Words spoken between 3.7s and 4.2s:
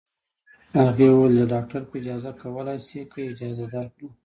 درکړه.